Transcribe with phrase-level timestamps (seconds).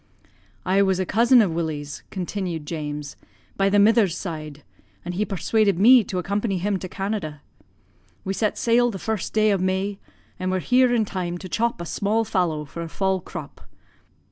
[0.65, 3.15] "'I was a cousin of Willie's,' continued James,
[3.55, 4.63] 'by the mither's side,
[5.05, 7.43] and he persuaded me to accompany him to Canada.
[8.25, 9.99] We set sail the first day of May,
[10.39, 13.61] and were here in time to chop a small fallow for a fall crop.